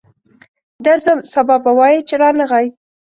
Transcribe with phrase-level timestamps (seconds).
[0.85, 2.67] درځم، سبا به وایې چې رانغی.